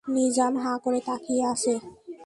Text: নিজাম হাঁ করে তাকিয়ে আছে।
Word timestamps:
নিজাম 0.07 0.53
হাঁ 0.57 0.77
করে 0.83 0.99
তাকিয়ে 1.05 1.43
আছে। 1.45 1.73